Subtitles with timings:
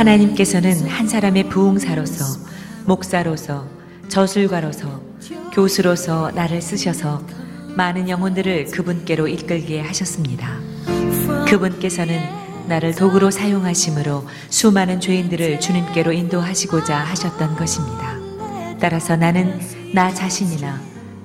[0.00, 2.24] 하나님께서는 한 사람의 부흥사로서
[2.86, 3.66] 목사로서
[4.08, 5.02] 저술가로서
[5.52, 7.22] 교수로서 나를 쓰셔서
[7.76, 10.58] 많은 영혼들을 그분께로 이끌게 하셨습니다.
[11.46, 12.18] 그분께서는
[12.66, 18.16] 나를 도구로 사용하심으로 수많은 죄인들을 주님께로 인도하시고자 하셨던 것입니다.
[18.80, 19.60] 따라서 나는
[19.92, 20.80] 나 자신이나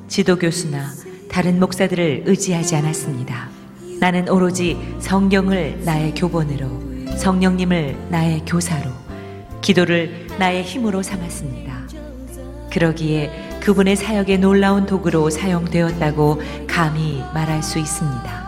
[0.09, 0.91] 지도교수나
[1.31, 3.49] 다른 목사들을 의지하지 않았습니다.
[4.01, 8.91] 나는 오로지 성경을 나의 교본으로 성령님을 나의 교사로
[9.61, 11.87] 기도를 나의 힘으로 삼았습니다.
[12.71, 18.45] 그러기에 그분의 사역에 놀라운 도구로 사용되었다고 감히 말할 수 있습니다.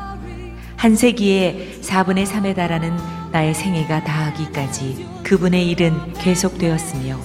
[0.76, 2.96] 한 세기에 4분의 3에 달하는
[3.32, 7.18] 나의 생애가 다하기까지 그분의 일은 계속되었으며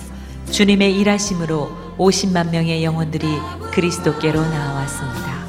[0.51, 3.27] 주님의 일하심으로 50만 명의 영혼들이
[3.73, 5.45] 그리스도께로 나와왔습니다.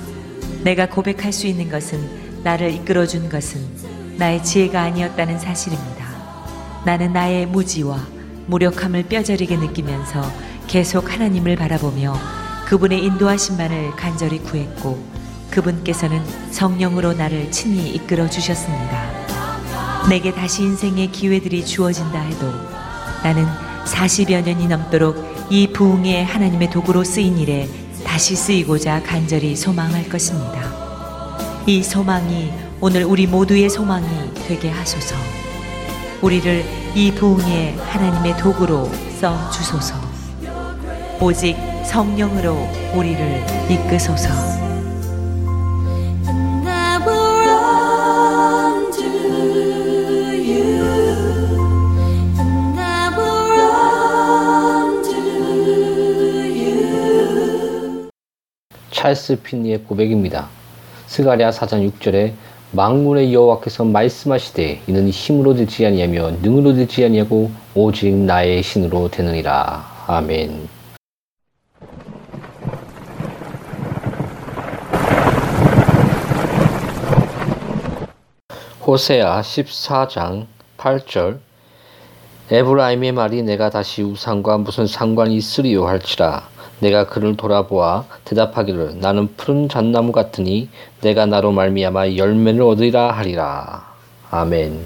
[0.64, 3.83] 내가 고백할 수 있는 것은 나를 이끌어준 것은
[4.18, 6.06] 나의 지혜가 아니었다는 사실입니다.
[6.86, 8.06] 나는 나의 무지와
[8.48, 10.24] 무력함을 뼈저리게 느끼면서
[10.68, 12.16] 계속 하나님을 바라보며
[12.66, 15.04] 그분의 인도하심만을 간절히 구했고
[15.52, 19.24] 그분께서는 성령으로 나를 친히 이끌어 주셨습니다.
[20.10, 22.52] 내게 다시 인생의 기회들이 주어진다 해도
[23.24, 23.46] 나는
[23.86, 27.70] 40여 년이 넘도록 이 부흥의 하나님의 도구로 쓰인 일에
[28.04, 30.84] 다시 쓰이고자 간절히 소망할 것입니다.
[31.66, 32.52] 이 소망이
[32.86, 34.06] 오늘 우리 모두의 소망이
[34.46, 35.16] 되게 하소서.
[36.22, 39.96] 우리를 이 부흥의 하나님의 도구로 써 주소서.
[41.22, 42.58] 오직 성령으로
[42.94, 44.28] 우리를 이끄소서.
[58.92, 60.50] 찰스 핀니의 고백입니다.
[61.08, 62.34] 스가랴 4장 6절에
[62.76, 69.86] 망군의 여호와께서 말씀하시되 이는 힘으로 되지 아니하며 능으로 되지 아니하고 오직 나의 신으로 되느니라.
[70.08, 70.68] 아멘.
[78.86, 80.48] 호세아 14장
[80.78, 81.38] 8절
[82.50, 86.50] 에브라임의 말이 내가 다시 우상과 무슨 상관이 있으리요 할지라
[86.84, 90.68] 내가 그를 돌아보아 대답하기를 나는 푸른 잣나무 같으니
[91.00, 93.86] 내가 나로 말미암아 열매를 얻으리라 하리라.
[94.30, 94.78] 아멘.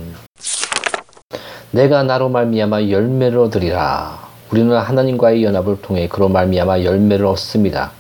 [1.72, 4.28] 내가 나로 말미암아 열매를 얻으리라.
[4.52, 7.92] 우리는 하나님과의 연합을 통해 그로 말미암아 열매를 얻습니다.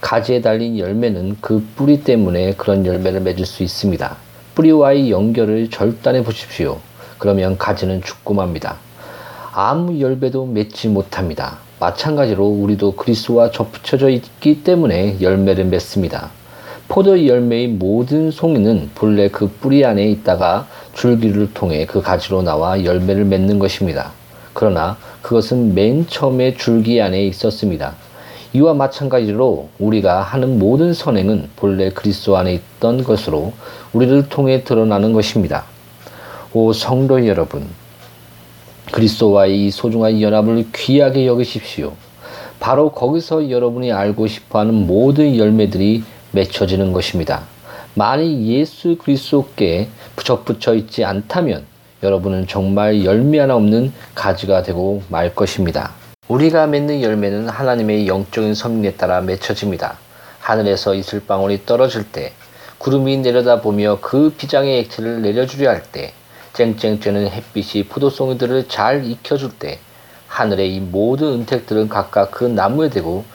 [0.00, 4.16] 가지에 달린 열매는 그 뿌리 때문에 그런 열매를 맺을 수 있습니다.
[4.56, 6.78] 뿌리와의 연결을 절단해 보십시오.
[7.18, 8.76] 그러면 가지는 죽고 맙니다.
[9.52, 11.65] 아무 열매도 맺지 못합니다.
[11.78, 16.30] 마찬가지로 우리도 그리스도와 접붙여져 있기 때문에 열매를 맺습니다.
[16.88, 23.24] 포도 열매의 모든 송이는 본래 그 뿌리 안에 있다가 줄기를 통해 그 가지로 나와 열매를
[23.24, 24.12] 맺는 것입니다.
[24.52, 27.94] 그러나 그것은 맨 처음에 줄기 안에 있었습니다.
[28.54, 33.52] 이와 마찬가지로 우리가 하는 모든 선행은 본래 그리스도 안에 있던 것으로
[33.92, 35.64] 우리를 통해 드러나는 것입니다.
[36.54, 37.66] 오 성도 여러분,
[38.92, 41.92] 그리스도와의 이 소중한 연합을 귀하게 여기십시오.
[42.60, 47.42] 바로 거기서 여러분이 알고 싶어 하는 모든 열매들이 맺혀지는 것입니다.
[47.94, 51.64] 만일 예수 그리스도께 부적붙여 있지 않다면
[52.02, 55.92] 여러분은 정말 열매 하나 없는 가지가 되고 말 것입니다.
[56.28, 59.96] 우리가 맺는 열매는 하나님의 영적인 섭리에 따라 맺혀집니다.
[60.40, 62.32] 하늘에서 이슬방울이 떨어질 때,
[62.78, 66.12] 구름이 내려다보며 그 비장의 액체를 내려주려 할 때,
[66.56, 69.78] 쨍쨍 쬐는 햇빛이 포도송이들을 잘 익혀줄 때
[70.26, 73.26] 하늘의 이 모든 은택들은 각각 그 나무에 대고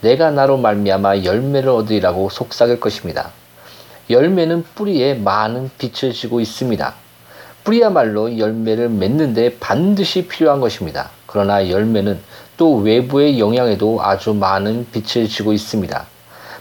[0.00, 3.32] 내가 나로 말미암아 열매를 얻으리라고 속삭일 것입니다.
[4.08, 6.94] 열매는 뿌리에 많은 빛을 지고 있습니다.
[7.64, 11.10] 뿌리야말로 열매를 맺는데 반드시 필요한 것입니다.
[11.26, 12.18] 그러나 열매는
[12.56, 16.06] 또 외부의 영향에도 아주 많은 빛을 지고 있습니다.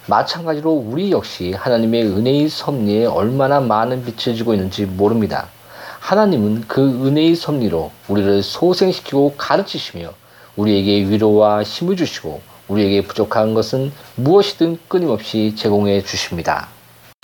[0.07, 5.47] 마찬가지로 우리 역시 하나님의 은혜의 섭리에 얼마나 많은 빛을 지고 있는지 모릅니다.
[6.09, 10.11] 하나님은 그 은혜의 섭리로 우리를 소생시키고 가르치시며
[10.55, 16.69] 우리에게 위로와 힘을 주시고 우리에게 부족한 것은 무엇이든 끊임없이 제공해 주십니다.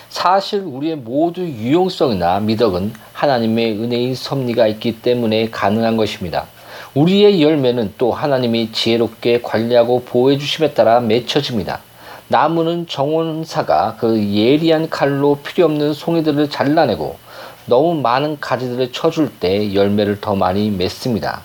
[0.09, 6.45] 사실 우리의 모두 유용성이나 미덕은 하나님의 은혜의 섭리가 있기 때문에 가능한 것입니다.
[6.93, 11.79] 우리의 열매는 또 하나님이 지혜롭게 관리하고 보호해 주심에 따라 맺혀집니다.
[12.27, 17.24] 나무는 정원사가 그 예리한 칼로 필요 없는 송이들을 잘라내고
[17.65, 21.41] 너무 많은 가지들을 쳐줄 때 열매를 더 많이 맺습니다.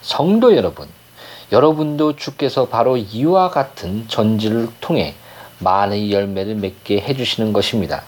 [0.00, 0.88] 성도 여러분,
[1.50, 5.14] 여러분도 주께서 바로 이와 같은 전지를 통해
[5.58, 8.02] 많은 열매를 맺게 해주시는 것입니다.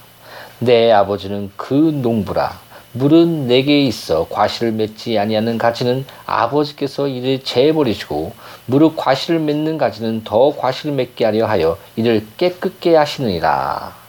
[0.60, 2.58] 내 아버지는 그 농부라
[2.92, 8.32] 물은 내게 있어 과실을 맺지 아니하는 가지는 아버지께서 이를 재버리시고
[8.66, 14.07] 무릇 과실을 맺는 가지는 더 과실을 맺게 하려 하여 이를 깨끗게 하시느니라.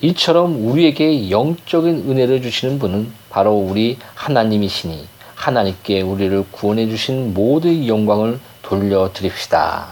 [0.00, 8.38] 이처럼 우리에게 영적인 은혜를 주시는 분은 바로 우리 하나님이시니 하나님께 우리를 구원해 주신 모든 영광을
[8.62, 9.86] 돌려드립시다.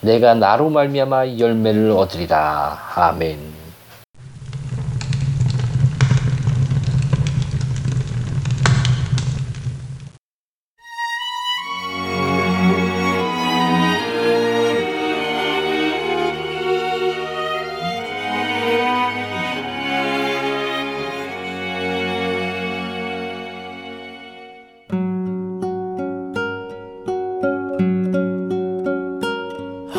[0.00, 2.78] 내가 나로 말미암아 열매를 얻으리라.
[2.94, 3.57] 아멘.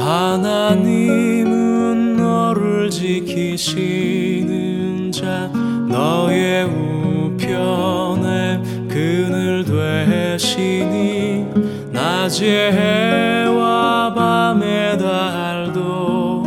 [0.09, 1.45] 하나님은
[2.17, 4.31] 너를 지키시는
[5.11, 5.51] 자
[5.87, 11.45] 너의 우편에 그늘 되시니
[11.91, 16.43] 낮에 해와 밤에 달도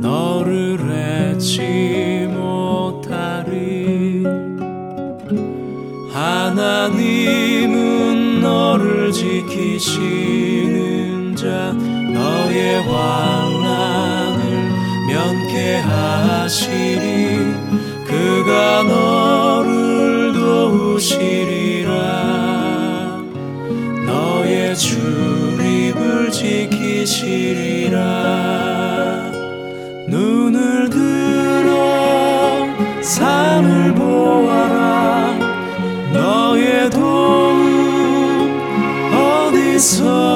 [0.00, 0.76] 너를
[1.36, 4.24] 잊지 못하리.
[6.12, 7.20] 하나님은
[8.40, 10.55] 너를 지키시는 자
[12.56, 14.40] 너의 환난을
[15.08, 16.56] 면케하시리.
[18.06, 21.92] 그가 너를 도우시리라.
[24.06, 28.00] 너의 출입을 지키시리라.
[30.08, 32.64] 눈을 들어
[33.02, 35.34] 산을 보아라.
[36.10, 38.50] 너의 도움
[39.12, 40.35] 어디서